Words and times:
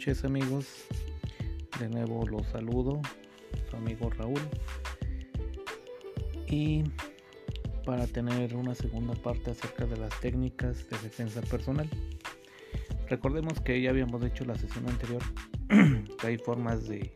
noches 0.00 0.24
amigos. 0.24 0.66
De 1.78 1.86
nuevo 1.86 2.26
los 2.26 2.46
saludo, 2.46 3.02
su 3.68 3.76
amigo 3.76 4.08
Raúl. 4.08 4.40
Y 6.46 6.84
para 7.84 8.06
tener 8.06 8.56
una 8.56 8.74
segunda 8.74 9.12
parte 9.12 9.50
acerca 9.50 9.84
de 9.84 9.98
las 9.98 10.18
técnicas 10.20 10.88
de 10.88 10.96
defensa 11.00 11.42
personal. 11.42 11.86
Recordemos 13.10 13.60
que 13.60 13.78
ya 13.82 13.90
habíamos 13.90 14.24
hecho 14.24 14.46
la 14.46 14.54
sesión 14.54 14.88
anterior 14.88 15.20
que 15.68 16.26
hay 16.26 16.38
formas 16.38 16.88
de, 16.88 17.12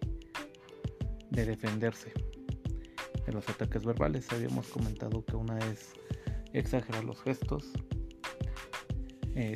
de 1.30 1.46
defenderse 1.46 2.12
de 3.24 3.32
los 3.32 3.48
ataques 3.48 3.82
verbales. 3.87 4.30
Habíamos 4.30 4.66
comentado 4.66 5.24
que 5.24 5.37
una 5.37 5.59
es 5.70 5.95
exagerar 6.52 7.02
los 7.02 7.23
gestos, 7.23 7.73
eh, 9.37 9.55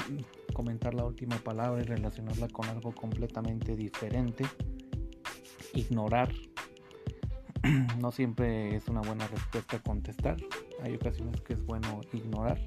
comentar 0.58 0.92
la 0.92 1.04
última 1.04 1.36
palabra 1.36 1.80
y 1.80 1.84
relacionarla 1.84 2.48
con 2.48 2.68
algo 2.68 2.90
completamente 2.90 3.76
diferente, 3.76 4.44
ignorar. 5.72 6.32
No 8.00 8.10
siempre 8.10 8.74
es 8.74 8.88
una 8.88 9.00
buena 9.02 9.28
respuesta 9.28 9.78
contestar, 9.78 10.36
hay 10.82 10.96
ocasiones 10.96 11.40
que 11.42 11.52
es 11.52 11.64
bueno 11.64 12.00
ignorar. 12.12 12.58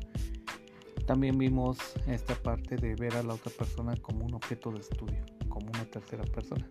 También 1.05 1.37
vimos 1.37 1.77
esta 2.07 2.33
parte 2.35 2.77
de 2.77 2.95
ver 2.95 3.13
a 3.17 3.23
la 3.23 3.33
otra 3.33 3.51
persona 3.57 3.93
como 3.97 4.25
un 4.25 4.35
objeto 4.35 4.71
de 4.71 4.79
estudio, 4.79 5.25
como 5.49 5.67
una 5.67 5.83
tercera 5.83 6.23
persona. 6.23 6.65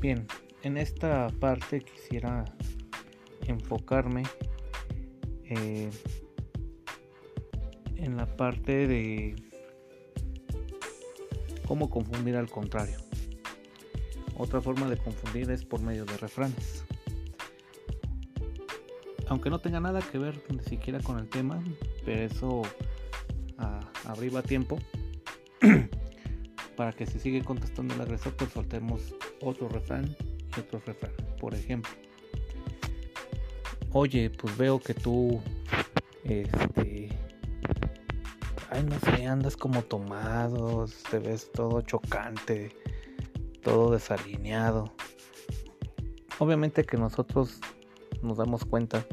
Bien, 0.00 0.26
en 0.62 0.78
esta 0.78 1.28
parte 1.40 1.80
quisiera 1.80 2.46
enfocarme 3.46 4.22
eh, 5.44 5.90
en 7.96 8.16
la 8.16 8.26
parte 8.26 8.86
de 8.86 9.34
cómo 11.66 11.90
confundir 11.90 12.36
al 12.36 12.50
contrario. 12.50 12.98
Otra 14.36 14.60
forma 14.60 14.88
de 14.88 14.96
confundir 14.96 15.50
es 15.50 15.64
por 15.64 15.80
medio 15.80 16.04
de 16.04 16.16
refranes. 16.16 16.84
Aunque 19.28 19.48
no 19.48 19.58
tenga 19.58 19.80
nada 19.80 20.00
que 20.00 20.18
ver 20.18 20.42
ni 20.50 20.62
siquiera 20.64 21.00
con 21.00 21.18
el 21.18 21.28
tema, 21.28 21.62
pero 22.04 22.22
eso 22.22 22.62
a, 23.58 23.80
tiempo 24.42 24.78
para 26.76 26.92
que 26.92 27.06
si 27.06 27.18
sigue 27.18 27.42
contestando 27.42 27.94
el 27.94 28.00
agresor, 28.00 28.34
pues 28.34 28.50
soltemos 28.50 29.14
otro 29.40 29.68
refrán 29.68 30.14
y 30.56 30.60
otro 30.60 30.82
refrán. 30.84 31.12
Por 31.40 31.54
ejemplo, 31.54 31.90
oye, 33.92 34.30
pues 34.30 34.56
veo 34.58 34.80
que 34.80 34.94
tú, 34.94 35.40
este, 36.24 36.93
ay, 38.74 38.82
no 38.82 38.98
sé, 38.98 39.26
andas 39.26 39.56
como 39.56 39.82
tomado, 39.82 40.86
te 41.08 41.20
ves 41.20 41.52
todo 41.52 41.80
chocante, 41.82 42.72
todo 43.62 43.92
desalineado. 43.92 44.92
Obviamente 46.40 46.82
que 46.82 46.96
nosotros 46.96 47.60
nos 48.20 48.38
damos 48.38 48.64
cuenta 48.64 49.06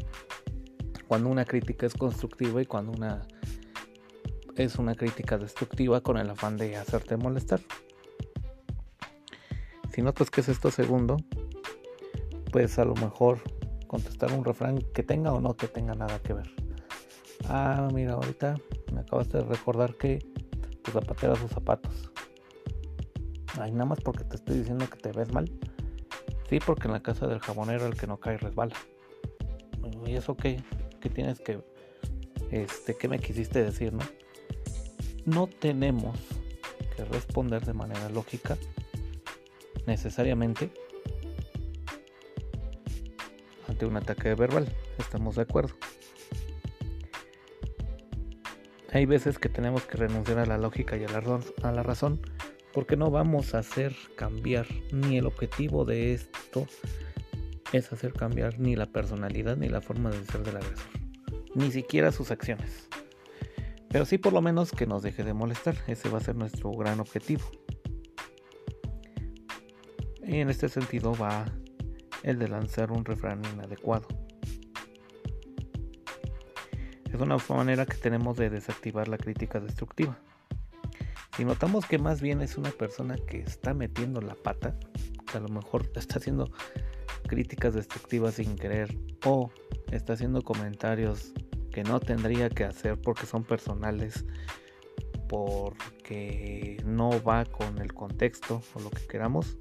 cuando 1.07 1.29
una 1.29 1.45
crítica 1.45 1.85
es 1.85 1.93
constructiva 1.93 2.61
y 2.61 2.65
cuando 2.65 2.91
una 2.91 3.21
es 4.55 4.77
una 4.77 4.95
crítica 4.95 5.37
destructiva 5.37 6.01
con 6.01 6.17
el 6.17 6.29
afán 6.29 6.57
de 6.57 6.75
hacerte 6.75 7.15
molestar. 7.15 7.61
Si 9.93 10.01
notas 10.01 10.31
que 10.31 10.41
es 10.41 10.49
esto 10.49 10.71
segundo, 10.71 11.17
pues 12.51 12.79
a 12.79 12.85
lo 12.85 12.95
mejor 12.95 13.39
contestar 13.87 14.33
un 14.33 14.43
refrán 14.43 14.79
que 14.93 15.03
tenga 15.03 15.31
o 15.33 15.39
no 15.39 15.55
que 15.55 15.67
tenga 15.67 15.93
nada 15.93 16.19
que 16.19 16.33
ver. 16.33 16.49
Ah, 17.47 17.89
mira, 17.93 18.13
ahorita 18.13 18.55
me 19.01 19.07
acabas 19.07 19.29
de 19.29 19.41
recordar 19.41 19.95
que 19.95 20.19
tu 20.83 20.91
zapatera 20.91 21.35
sus 21.35 21.49
zapatos. 21.49 22.11
Ay, 23.59 23.71
nada 23.71 23.85
más 23.85 23.99
porque 23.99 24.23
te 24.23 24.35
estoy 24.35 24.59
diciendo 24.59 24.87
que 24.89 24.97
te 24.97 25.11
ves 25.11 25.33
mal. 25.33 25.51
Sí, 26.47 26.59
porque 26.63 26.87
en 26.87 26.93
la 26.93 27.01
casa 27.01 27.25
del 27.25 27.39
jabonero 27.39 27.87
el 27.87 27.95
que 27.95 28.05
no 28.05 28.19
cae 28.19 28.37
resbala. 28.37 28.75
¿Y 30.05 30.13
eso 30.13 30.37
qué? 30.37 30.61
¿Qué 30.99 31.09
tienes 31.09 31.39
que... 31.39 31.63
Este, 32.51 32.95
¿qué 32.95 33.07
me 33.07 33.17
quisiste 33.17 33.63
decir, 33.63 33.91
no? 33.91 34.03
No 35.25 35.47
tenemos 35.47 36.17
que 36.95 37.03
responder 37.05 37.65
de 37.65 37.73
manera 37.73 38.07
lógica 38.09 38.57
necesariamente 39.87 40.71
ante 43.67 43.85
un 43.85 43.97
ataque 43.97 44.35
verbal. 44.35 44.71
Estamos 44.99 45.37
de 45.37 45.41
acuerdo. 45.41 45.73
Hay 48.91 49.05
veces 49.05 49.39
que 49.39 49.47
tenemos 49.47 49.85
que 49.85 49.97
renunciar 49.97 50.39
a 50.39 50.45
la 50.45 50.57
lógica 50.57 50.97
y 50.97 51.05
a 51.05 51.07
la, 51.07 51.39
a 51.63 51.71
la 51.71 51.83
razón 51.83 52.19
porque 52.73 52.97
no 52.97 53.09
vamos 53.09 53.53
a 53.53 53.59
hacer 53.59 53.95
cambiar 54.15 54.67
ni 54.91 55.17
el 55.17 55.25
objetivo 55.25 55.85
de 55.85 56.13
esto 56.13 56.67
es 57.73 57.91
hacer 57.93 58.13
cambiar 58.13 58.59
ni 58.59 58.75
la 58.75 58.87
personalidad 58.87 59.55
ni 59.55 59.69
la 59.69 59.81
forma 59.81 60.09
de 60.09 60.23
ser 60.25 60.43
del 60.43 60.57
agresor, 60.57 60.89
ni 61.55 61.71
siquiera 61.71 62.11
sus 62.11 62.31
acciones. 62.31 62.89
Pero 63.89 64.05
sí 64.05 64.17
por 64.17 64.33
lo 64.33 64.41
menos 64.41 64.71
que 64.71 64.85
nos 64.85 65.03
deje 65.03 65.23
de 65.23 65.33
molestar, 65.33 65.75
ese 65.87 66.09
va 66.09 66.17
a 66.17 66.21
ser 66.21 66.35
nuestro 66.35 66.71
gran 66.71 66.99
objetivo. 66.99 67.43
Y 70.25 70.37
en 70.37 70.49
este 70.49 70.69
sentido 70.69 71.13
va 71.13 71.45
el 72.23 72.39
de 72.39 72.47
lanzar 72.47 72.91
un 72.91 73.03
refrán 73.03 73.41
inadecuado. 73.53 74.07
Es 77.13 77.19
una 77.19 77.37
manera 77.49 77.85
que 77.85 77.97
tenemos 77.97 78.37
de 78.37 78.49
desactivar 78.49 79.07
la 79.07 79.17
crítica 79.17 79.59
destructiva. 79.59 80.17
Si 81.35 81.43
notamos 81.43 81.85
que 81.85 81.97
más 81.97 82.21
bien 82.21 82.41
es 82.41 82.57
una 82.57 82.71
persona 82.71 83.15
que 83.15 83.39
está 83.39 83.73
metiendo 83.73 84.21
la 84.21 84.35
pata, 84.35 84.75
a 85.33 85.39
lo 85.39 85.49
mejor 85.49 85.89
está 85.95 86.19
haciendo 86.19 86.51
críticas 87.27 87.73
destructivas 87.73 88.35
sin 88.35 88.55
querer 88.55 88.97
o 89.25 89.51
está 89.91 90.13
haciendo 90.13 90.41
comentarios 90.41 91.33
que 91.71 91.83
no 91.83 91.99
tendría 91.99 92.49
que 92.49 92.63
hacer 92.63 92.99
porque 92.99 93.25
son 93.25 93.43
personales, 93.43 94.25
porque 95.27 96.81
no 96.85 97.21
va 97.23 97.45
con 97.45 97.77
el 97.79 97.93
contexto 97.93 98.61
o 98.73 98.79
lo 98.81 98.89
que 98.89 99.05
queramos, 99.07 99.57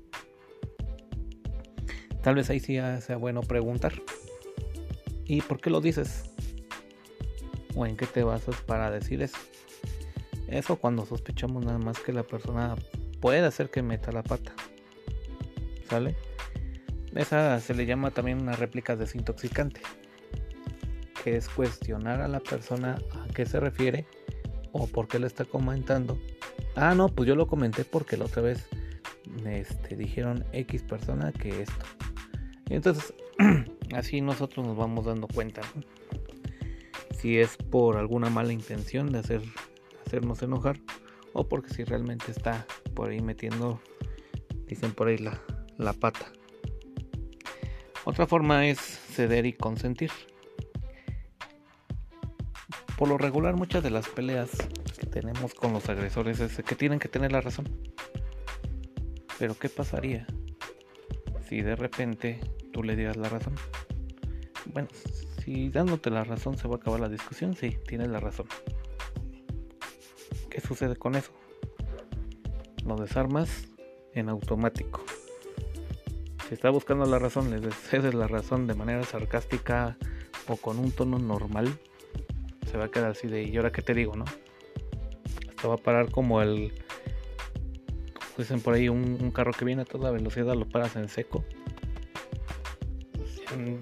tal 2.23 2.35
vez 2.37 2.51
ahí 2.51 2.61
sí 2.61 2.79
sea 3.01 3.17
bueno 3.17 3.41
preguntar. 3.43 3.93
¿Y 5.25 5.43
por 5.43 5.61
qué 5.61 5.71
lo 5.71 5.81
dices? 5.81 6.30
O 7.75 7.87
en 7.87 7.97
qué 7.97 8.07
te 8.07 8.25
basas 8.25 8.57
para 8.63 8.91
decir 8.91 9.23
eso. 9.23 9.39
Eso 10.49 10.77
cuando 10.77 11.07
sospechamos 11.07 11.65
nada 11.65 11.79
más 11.79 12.01
que 12.01 12.13
la 12.13 12.25
persona 12.25 12.75
puede 13.21 13.41
hacer 13.41 13.71
que 13.71 13.83
meta 13.83 14.11
la 14.13 14.23
pata. 14.23 14.53
¿Sale? 15.89 16.17
Esa 17.15 17.61
se 17.61 17.75
le 17.75 17.87
llama 17.87 18.11
también 18.11 18.41
una 18.41 18.53
réplica 18.53 18.97
desintoxicante. 18.97 19.81
Que 21.23 21.37
es 21.37 21.49
cuestionar 21.49 22.21
a 22.21 22.29
la 22.29 22.41
persona 22.41 22.99
a 23.13 23.33
qué 23.33 23.47
se 23.47 23.61
refiere 23.61 24.07
o 24.73 24.87
por 24.87 25.07
qué 25.07 25.19
le 25.19 25.27
está 25.27 25.45
comentando. 25.45 26.19
Ah, 26.75 26.95
no, 26.95 27.09
pues 27.09 27.29
yo 27.29 27.35
lo 27.35 27.47
comenté 27.47 27.85
porque 27.85 28.17
la 28.17 28.25
otra 28.25 28.43
vez 28.43 28.67
este, 29.45 29.97
dijeron 29.97 30.45
X 30.53 30.83
persona 30.83 31.33
que 31.33 31.63
esto. 31.63 31.85
Y 32.69 32.75
entonces, 32.75 33.13
así 33.95 34.21
nosotros 34.21 34.67
nos 34.67 34.77
vamos 34.77 35.05
dando 35.05 35.27
cuenta 35.29 35.63
si 37.21 37.39
es 37.39 37.57
por 37.57 37.99
alguna 37.99 38.31
mala 38.31 38.53
intención 38.53 39.13
de 39.13 39.19
hacer, 39.19 39.43
hacernos 40.07 40.43
enojar 40.43 40.79
o 41.35 41.49
porque 41.49 41.73
si 41.75 41.85
realmente 41.85 42.31
está 42.31 42.67
por 42.95 43.11
ahí 43.11 43.21
metiendo, 43.21 43.81
dicen 44.67 44.93
por 44.93 45.09
ahí, 45.09 45.19
la, 45.19 45.41
la 45.77 45.93
pata. 45.93 46.33
Otra 48.05 48.27
forma 48.27 48.67
es 48.67 48.79
ceder 48.79 49.45
y 49.45 49.53
consentir. 49.53 50.11
Por 52.97 53.09
lo 53.09 53.19
regular 53.19 53.55
muchas 53.55 53.83
de 53.83 53.91
las 53.91 54.09
peleas 54.09 54.51
que 54.99 55.07
tenemos 55.07 55.55
con 55.55 55.73
los 55.73 55.89
agresores 55.89 56.41
es 56.41 56.57
que 56.57 56.75
tienen 56.75 56.99
que 56.99 57.09
tener 57.09 57.33
la 57.33 57.41
razón. 57.41 57.69
Pero 59.39 59.59
¿qué 59.59 59.69
pasaría 59.69 60.27
si 61.49 61.61
de 61.61 61.77
repente 61.77 62.41
tú 62.73 62.83
le 62.83 62.97
dieras 62.97 63.17
la 63.17 63.29
razón? 63.29 63.55
Bueno, 64.73 64.89
si 65.43 65.69
dándote 65.69 66.11
la 66.11 66.23
razón 66.23 66.57
se 66.57 66.69
va 66.69 66.77
a 66.77 66.79
acabar 66.79 67.01
la 67.01 67.09
discusión, 67.09 67.57
sí, 67.57 67.77
tienes 67.89 68.09
la 68.09 68.21
razón. 68.21 68.47
¿Qué 70.49 70.61
sucede 70.61 70.97
con 70.97 71.17
eso? 71.17 71.33
Lo 72.85 72.97
desarmas 72.97 73.69
en 74.15 74.29
automático. 74.29 75.05
Si 76.49 76.55
está 76.55 76.71
buscando 76.71 77.05
la 77.07 77.19
razón, 77.19 77.51
le 77.51 77.71
cedes 77.73 78.15
la 78.15 78.29
razón 78.29 78.67
de 78.67 78.75
manera 78.75 79.03
sarcástica 79.03 79.97
o 80.47 80.57
con 80.57 80.79
un 80.79 80.93
tono 80.93 81.19
normal, 81.19 81.69
se 82.71 82.77
va 82.77 82.85
a 82.85 82.91
quedar 82.91 83.11
así 83.11 83.27
de, 83.27 83.43
¿y 83.43 83.57
ahora 83.57 83.73
qué 83.73 83.83
te 83.83 83.95
digo, 83.95 84.15
no? 84.15 84.25
Hasta 85.49 85.69
va 85.69 85.75
a 85.75 85.79
parar 85.79 86.11
como 86.11 86.43
el, 86.43 86.73
dicen 88.37 88.61
por 88.61 88.75
ahí, 88.75 88.89
un, 88.89 89.19
un 89.21 89.31
carro 89.31 89.53
que 89.53 89.65
viene 89.65 89.83
a 89.83 89.85
toda 89.85 90.11
velocidad, 90.11 90.55
lo 90.55 90.69
paras 90.69 90.97
en 90.97 91.09
seco 91.09 91.45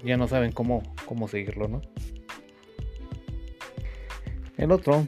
ya 0.03 0.17
no 0.17 0.27
saben 0.27 0.51
cómo, 0.51 0.83
cómo 1.05 1.27
seguirlo, 1.27 1.67
¿no? 1.67 1.81
El 4.57 4.71
otro 4.71 5.07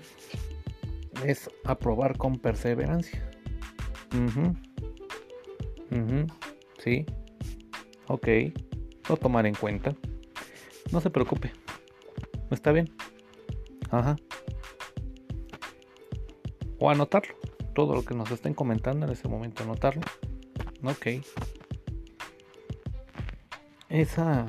es 1.25 1.49
aprobar 1.65 2.17
con 2.17 2.39
perseverancia. 2.39 3.29
Sí. 6.79 7.05
Ok. 8.07 8.27
Lo 9.09 9.17
tomaré 9.17 9.49
en 9.49 9.55
cuenta. 9.55 9.95
No 10.91 11.01
se 11.01 11.09
preocupe. 11.09 11.51
Está 12.49 12.71
bien. 12.71 12.89
Ajá. 13.89 14.15
O 16.79 16.89
anotarlo. 16.89 17.35
Todo 17.75 17.93
lo 17.95 18.03
que 18.03 18.15
nos 18.15 18.31
estén 18.31 18.53
comentando 18.53 19.05
en 19.05 19.11
ese 19.11 19.27
momento, 19.27 19.63
anotarlo. 19.63 20.01
Ok. 20.83 21.07
Esa 23.91 24.47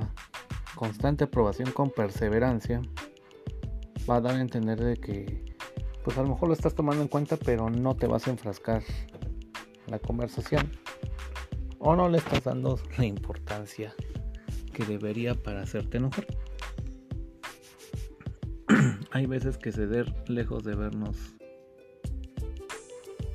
constante 0.77 1.25
aprobación 1.25 1.73
con 1.73 1.91
perseverancia 1.91 2.81
va 4.09 4.17
a 4.17 4.21
dar 4.21 4.37
a 4.37 4.41
entender 4.41 4.79
de 4.79 4.97
que 4.97 5.56
pues 6.05 6.17
a 6.17 6.23
lo 6.23 6.29
mejor 6.29 6.47
lo 6.47 6.55
estás 6.55 6.77
tomando 6.77 7.03
en 7.03 7.09
cuenta 7.09 7.37
pero 7.37 7.69
no 7.69 7.97
te 7.97 8.06
vas 8.06 8.29
a 8.29 8.31
enfrascar 8.31 8.85
en 9.85 9.91
la 9.91 9.99
conversación 9.99 10.71
o 11.81 11.97
no 11.97 12.09
le 12.09 12.19
estás 12.19 12.44
dando 12.44 12.79
la 12.99 13.05
importancia 13.05 13.93
que 14.73 14.85
debería 14.85 15.35
para 15.35 15.62
hacerte 15.62 15.97
enojar. 15.97 16.27
Hay 19.11 19.27
veces 19.27 19.59
que 19.59 19.73
ceder 19.73 20.15
lejos 20.29 20.62
de 20.62 20.77
vernos 20.77 21.17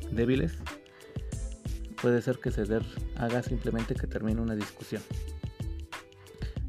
débiles 0.09 0.57
puede 2.01 2.21
ser 2.21 2.39
que 2.39 2.51
ceder 2.51 2.85
haga 3.17 3.43
simplemente 3.43 3.93
que 3.93 4.07
termine 4.07 4.39
una 4.39 4.55
discusión. 4.55 5.01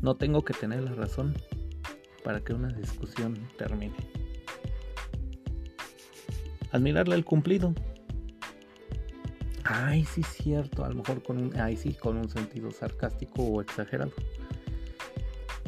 No 0.01 0.17
tengo 0.17 0.45
que 0.45 0.55
tener 0.55 0.83
la 0.83 0.93
razón 0.93 1.35
para 2.25 2.41
que 2.41 2.53
una 2.53 2.69
discusión 2.69 3.37
termine. 3.57 3.95
Admirarle 6.71 7.17
el 7.17 7.25
cumplido. 7.25 7.75
Ay, 9.65 10.05
sí, 10.05 10.23
cierto. 10.23 10.85
A 10.85 10.89
lo 10.89 10.97
mejor 10.97 11.23
con 11.23 11.39
un, 11.39 11.59
ay, 11.59 11.77
sí, 11.77 11.95
con 11.95 12.17
un 12.17 12.29
sentido 12.29 12.71
sarcástico 12.71 13.43
o 13.43 13.61
exagerado. 13.61 14.13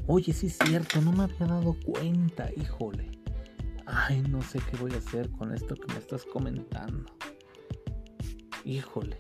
Oye, 0.07 0.33
sí, 0.33 0.49
cierto. 0.49 1.01
No 1.01 1.13
me 1.13 1.25
había 1.25 1.47
dado 1.47 1.77
cuenta, 1.85 2.51
híjole. 2.57 3.11
Ay, 3.87 4.23
no 4.23 4.41
sé 4.43 4.61
qué 4.71 4.77
voy 4.77 4.93
a 4.93 4.99
hacer 4.99 5.31
con 5.31 5.53
esto 5.55 5.75
que 5.75 5.93
me 5.93 5.99
estás 5.99 6.25
comentando. 6.25 7.11
Híjole. 8.65 9.19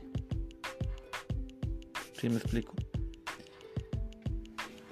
¿Sí 2.14 2.28
me 2.28 2.36
explico? 2.36 2.74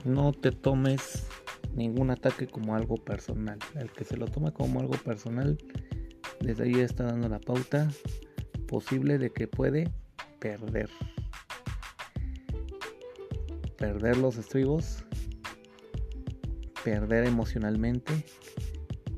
No 0.09 0.33
te 0.33 0.51
tomes 0.51 1.27
ningún 1.75 2.11
ataque 2.11 2.47
como 2.47 2.75
algo 2.75 2.97
personal. 2.97 3.59
El 3.75 3.93
que 3.93 4.05
se 4.05 4.17
lo 4.17 4.27
toma 4.27 4.53
como 4.53 4.81
algo 4.81 4.95
personal, 4.95 5.59
desde 6.41 6.65
ahí 6.65 6.75
está 6.81 7.05
dando 7.05 7.29
la 7.29 7.39
pauta 7.39 7.89
posible 8.67 9.19
de 9.19 9.31
que 9.31 9.47
puede 9.47 9.93
perder. 10.41 10.91
Perder 13.77 14.17
los 14.17 14.37
estribos, 14.37 15.05
perder 16.85 17.27
emocionalmente, 17.27 18.25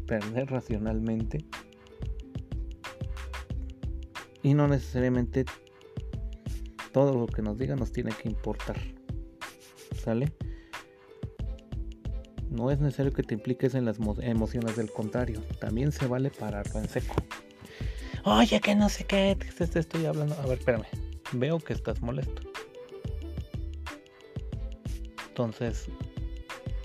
perder 0.07 0.51
racionalmente. 0.51 1.45
Y 4.43 4.55
no 4.55 4.69
necesariamente 4.69 5.45
todo 6.93 7.15
lo 7.15 7.27
que 7.27 7.43
nos 7.43 7.59
diga 7.59 7.77
nos 7.77 7.93
tiene 7.93 8.11
que 8.13 8.29
importar. 8.29 8.77
¿Sale? 10.03 10.33
No 12.51 12.69
es 12.73 12.81
necesario 12.81 13.13
que 13.13 13.23
te 13.23 13.35
impliques 13.35 13.75
en 13.77 13.85
las 13.85 13.99
emociones 14.21 14.77
del 14.77 14.91
contrario. 14.91 15.41
También 15.61 15.93
se 15.93 16.09
vale 16.09 16.31
pararlo 16.31 16.81
en 16.81 16.89
seco. 16.89 17.15
Oye, 18.25 18.61
que 18.61 18.75
no 18.75 18.89
sé 18.89 19.05
qué, 19.05 19.37
te 19.37 19.79
estoy 19.79 20.07
hablando. 20.07 20.35
A 20.35 20.47
ver, 20.47 20.59
espérame. 20.59 20.87
Veo 21.33 21.61
que 21.61 21.73
estás 21.73 22.03
molesto. 22.03 22.43
Entonces, 25.29 25.87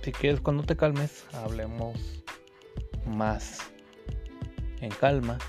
si 0.04 0.12
quieres, 0.12 0.40
cuando 0.40 0.64
te 0.64 0.78
calmes, 0.78 1.26
hablemos 1.34 2.24
más 3.08 3.60
en 4.82 4.92
calma. 4.92 5.40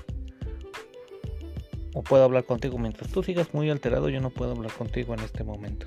O 1.93 2.03
puedo 2.03 2.23
hablar 2.23 2.43
contigo 2.43 2.79
mientras 2.79 3.11
tú 3.11 3.21
sigas 3.21 3.53
muy 3.53 3.69
alterado. 3.69 4.09
Yo 4.09 4.19
no 4.19 4.31
puedo 4.31 4.53
hablar 4.53 4.73
contigo 4.73 5.13
en 5.13 5.19
este 5.19 5.43
momento 5.43 5.85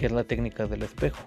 que 0.00 0.06
es 0.06 0.12
la 0.12 0.24
técnica 0.24 0.66
del 0.66 0.82
espejo. 0.82 1.22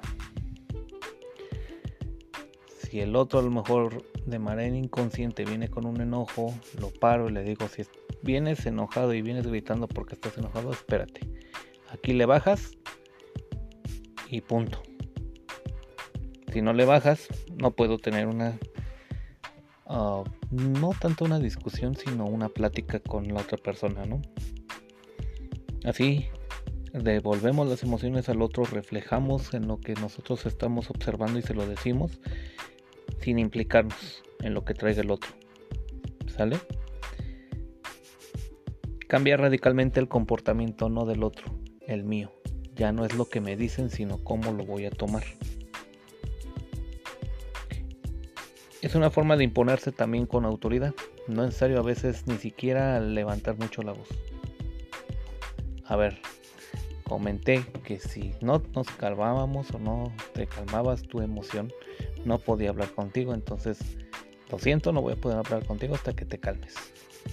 Si 2.80 3.02
el 3.02 3.16
otro 3.16 3.38
a 3.38 3.44
lo 3.44 3.52
mejor 3.52 4.04
de 4.26 4.40
manera 4.40 4.76
inconsciente 4.76 5.46
viene 5.46 5.68
con 5.68 5.86
un 5.86 6.02
enojo, 6.02 6.52
lo 6.80 6.90
paro 6.90 7.30
y 7.30 7.34
le 7.34 7.44
digo, 7.44 7.68
si 7.68 7.84
vienes 8.24 8.66
enojado 8.66 9.14
y 9.14 9.22
vienes 9.22 9.46
gritando 9.46 9.88
porque 9.88 10.16
estás 10.16 10.40
enojado, 10.40 10.72
espérate. 10.72 11.22
Aquí 11.92 12.14
le 12.14 12.26
bajas 12.26 12.72
y 14.28 14.42
punto. 14.42 14.82
Si 16.52 16.64
no 16.64 16.74
le 16.74 16.86
bajas, 16.86 17.28
no 17.56 17.70
puedo 17.76 18.00
tener 18.00 18.26
una... 18.26 18.58
Ah, 19.86 20.24
no 20.50 20.96
tanto 21.00 21.26
una 21.26 21.38
discusión, 21.38 21.96
sino 21.96 22.26
una 22.26 22.50
plática 22.50 23.00
con 23.00 23.28
la 23.28 23.42
otra 23.42 23.60
persona, 23.60 24.08
¿no? 24.08 24.20
Así 25.86 26.28
devolvemos 26.94 27.68
las 27.68 27.84
emociones 27.84 28.30
al 28.30 28.42
otro, 28.42 28.64
reflejamos 28.66 29.54
en 29.54 29.68
lo 29.68 29.80
que 29.80 29.96
nosotros 29.96 30.46
estamos 30.46 30.90
observando 30.90 31.40
y 31.40 31.42
se 31.42 31.54
lo 31.54 31.66
decimos 31.66 32.20
sin 33.20 33.40
implicarnos 33.40 34.24
en 34.42 34.54
lo 34.54 34.64
que 34.64 34.74
traiga 34.74 35.02
el 35.02 35.12
otro. 35.12 35.32
¿Sale? 36.28 36.58
Cambia 39.08 39.38
radicalmente 39.38 40.00
el 40.00 40.08
comportamiento 40.08 40.90
no 40.90 41.06
del 41.06 41.24
otro, 41.24 41.46
el 41.88 42.04
mío. 42.04 42.32
Ya 42.76 42.92
no 42.92 43.06
es 43.06 43.14
lo 43.16 43.26
que 43.26 43.42
me 43.42 43.56
dicen, 43.56 43.90
sino 43.90 44.24
cómo 44.24 44.52
lo 44.52 44.66
voy 44.66 44.86
a 44.86 44.92
tomar. 44.92 45.24
Es 48.82 48.96
una 48.96 49.10
forma 49.10 49.38
de 49.38 49.44
imponerse 49.46 49.92
también 49.92 50.26
con 50.26 50.46
autoridad. 50.46 50.94
No 51.28 51.44
es 51.44 51.50
necesario 51.50 51.80
a 51.80 51.84
veces 51.84 52.28
ni 52.28 52.38
siquiera 52.38 53.00
levantar 53.00 53.58
mucho 53.58 53.82
la 53.82 53.94
voz. 53.94 54.10
A 55.86 55.96
ver, 55.96 56.20
comenté 57.04 57.64
que 57.84 58.00
si 58.00 58.34
no 58.42 58.62
nos 58.76 58.88
calmábamos 58.88 59.72
o 59.72 59.80
no 59.80 60.12
te 60.34 60.48
calmabas 60.48 61.04
tu 61.04 61.22
emoción, 61.22 61.72
no 62.26 62.40
podía 62.40 62.70
hablar 62.70 62.92
contigo. 62.92 63.34
Entonces, 63.34 63.80
lo 64.50 64.60
siento, 64.60 64.92
no 64.92 65.02
voy 65.02 65.14
a 65.14 65.18
poder 65.18 65.38
hablar 65.38 65.66
contigo 65.66 65.96
hasta 65.96 66.14
que 66.14 66.26
te 66.26 66.40
calmes. 66.40 66.76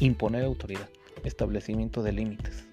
Imponer 0.00 0.44
autoridad, 0.44 0.88
establecimiento 1.24 2.02
de 2.02 2.12
límites. 2.12 2.66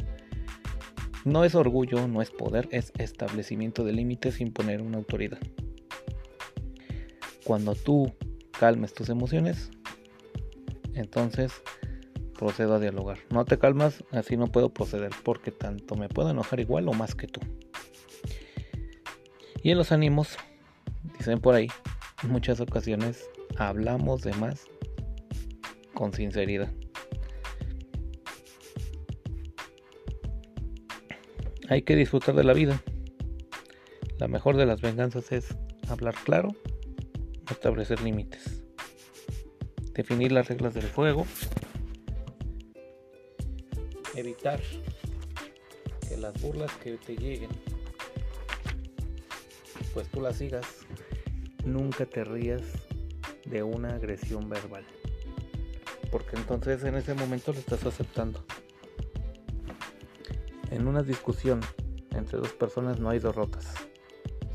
No 1.25 1.43
es 1.43 1.55
orgullo, 1.55 2.07
no 2.07 2.21
es 2.21 2.31
poder, 2.31 2.69
es 2.71 2.93
establecimiento 2.97 3.83
de 3.83 3.93
límites, 3.93 4.39
imponer 4.39 4.81
una 4.81 4.97
autoridad. 4.97 5.39
Cuando 7.43 7.75
tú 7.75 8.13
calmes 8.57 8.93
tus 8.93 9.09
emociones, 9.09 9.69
entonces 10.93 11.51
procedo 12.37 12.75
a 12.75 12.79
dialogar. 12.79 13.19
No 13.29 13.43
te 13.43 13.59
calmas, 13.59 14.03
así 14.11 14.37
no 14.37 14.47
puedo 14.47 14.69
proceder 14.69 15.11
porque 15.23 15.51
tanto 15.51 15.95
me 15.95 16.07
puedo 16.07 16.29
enojar 16.29 16.59
igual 16.59 16.87
o 16.87 16.93
más 16.93 17.15
que 17.15 17.27
tú. 17.27 17.41
Y 19.61 19.71
en 19.71 19.77
los 19.77 19.91
ánimos, 19.91 20.37
dicen 21.17 21.39
por 21.39 21.55
ahí, 21.55 21.67
en 22.23 22.29
muchas 22.29 22.61
ocasiones 22.61 23.29
hablamos 23.57 24.21
de 24.21 24.33
más 24.33 24.65
con 25.93 26.13
sinceridad. 26.13 26.71
Hay 31.69 31.81
que 31.81 31.95
disfrutar 31.95 32.35
de 32.35 32.45
la 32.45 32.53
vida. 32.53 32.81
La 34.19 34.27
mejor 34.27 34.55
de 34.55 34.65
las 34.65 34.79
venganzas 34.79 35.31
es 35.31 35.57
hablar 35.89 36.15
claro, 36.23 36.49
establecer 37.51 38.01
límites, 38.01 38.63
definir 39.93 40.31
las 40.31 40.47
reglas 40.47 40.73
del 40.73 40.89
juego 40.89 41.25
evitar 44.17 44.59
que 46.07 46.17
las 46.17 46.39
burlas 46.41 46.71
que 46.83 46.97
te 46.97 47.15
lleguen, 47.15 47.49
pues 49.93 50.07
tú 50.09 50.21
las 50.21 50.37
sigas. 50.37 50.65
Nunca 51.65 52.05
te 52.05 52.23
rías 52.23 52.61
de 53.45 53.63
una 53.63 53.95
agresión 53.95 54.49
verbal. 54.49 54.85
Porque 56.11 56.37
entonces 56.37 56.83
en 56.83 56.95
ese 56.95 57.13
momento 57.13 57.51
lo 57.51 57.59
estás 57.59 57.85
aceptando. 57.85 58.43
En 60.71 60.87
una 60.87 61.03
discusión 61.03 61.59
entre 62.11 62.39
dos 62.39 62.53
personas 62.53 62.99
no 62.99 63.09
hay 63.09 63.19
derrotas, 63.19 63.73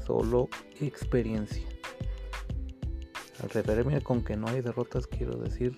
solo 0.06 0.48
experiencia. 0.80 1.66
Al 3.42 3.50
referirme 3.50 4.00
con 4.00 4.22
que 4.22 4.36
no 4.36 4.48
hay 4.48 4.60
derrotas 4.60 5.06
quiero 5.06 5.36
decir 5.36 5.76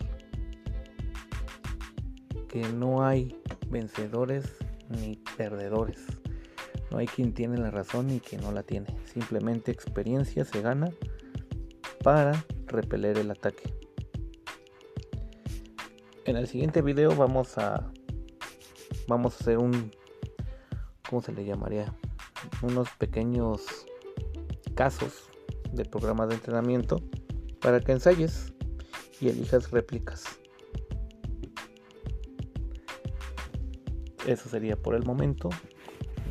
que 2.49 2.63
no 2.73 3.05
hay 3.05 3.37
vencedores 3.75 4.45
ni 4.89 5.17
perdedores. 5.37 5.99
No 6.93 6.99
hay 6.99 7.09
quien 7.09 7.35
tiene 7.35 7.59
la 7.59 7.73
razón 7.73 8.07
ni 8.07 8.21
quien 8.21 8.41
no 8.41 8.53
la 8.53 8.63
tiene. 8.63 8.87
Simplemente 9.13 9.73
experiencia 9.73 10.45
se 10.45 10.63
gana 10.63 10.91
para 12.05 12.45
repeler 12.67 13.19
el 13.19 13.33
ataque. 13.33 13.75
En 16.25 16.37
el 16.37 16.47
siguiente 16.47 16.83
video 16.83 17.17
vamos 17.17 17.59
a 17.59 17.91
vamos 19.09 19.35
a 19.35 19.39
hacer 19.41 19.59
un, 19.59 19.91
¿cómo 21.09 21.21
se 21.21 21.33
le 21.33 21.45
llamaría? 21.45 21.93
Unos 22.63 22.89
pequeños 22.91 23.61
casos 24.77 25.29
de 25.73 25.85
programas 25.85 26.29
de 26.29 26.37
entrenamiento 26.37 27.03
para 27.61 27.81
que 27.81 27.91
ensayes 27.91 28.55
y 29.21 29.31
elijas 29.31 29.73
réplicas. 29.73 30.44
Eso 34.27 34.49
sería 34.49 34.77
por 34.77 34.95
el 34.95 35.05
momento. 35.05 35.51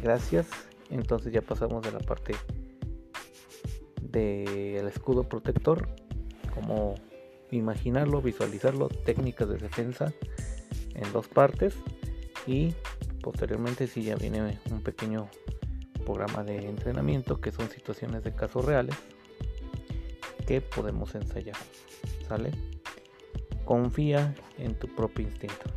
Gracias. 0.01 0.47
Entonces 0.89 1.33
ya 1.33 1.41
pasamos 1.41 1.83
de 1.83 1.91
la 1.91 1.99
parte 1.99 2.35
del 4.01 4.87
escudo 4.87 5.23
protector, 5.23 5.87
como 6.53 6.95
imaginarlo, 7.51 8.21
visualizarlo, 8.21 8.89
técnicas 8.89 9.49
de 9.49 9.57
defensa 9.57 10.13
en 10.93 11.11
dos 11.11 11.27
partes 11.27 11.75
y 12.45 12.73
posteriormente 13.21 13.87
si 13.87 14.03
ya 14.03 14.15
viene 14.15 14.59
un 14.69 14.81
pequeño 14.81 15.29
programa 16.05 16.43
de 16.43 16.67
entrenamiento 16.67 17.41
que 17.41 17.51
son 17.51 17.69
situaciones 17.69 18.23
de 18.23 18.35
casos 18.35 18.65
reales 18.65 18.95
que 20.45 20.61
podemos 20.61 21.15
ensayar. 21.15 21.57
¿Sale? 22.27 22.51
Confía 23.65 24.35
en 24.57 24.75
tu 24.75 24.87
propio 24.93 25.25
instinto. 25.25 25.71